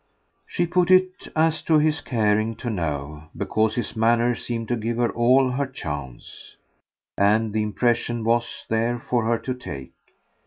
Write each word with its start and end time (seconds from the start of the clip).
She 0.47 0.65
put 0.65 0.89
it 0.89 1.27
as 1.35 1.61
to 1.61 1.77
his 1.77 2.01
caring 2.01 2.55
to 2.55 2.71
know, 2.71 3.25
because 3.37 3.75
his 3.75 3.95
manner 3.95 4.33
seemed 4.33 4.67
to 4.69 4.75
give 4.75 4.97
her 4.97 5.11
all 5.11 5.51
her 5.51 5.67
chance, 5.67 6.57
and 7.19 7.53
the 7.53 7.61
impression 7.61 8.23
was 8.23 8.65
there 8.67 8.97
for 8.97 9.25
her 9.25 9.37
to 9.37 9.53
take. 9.53 9.93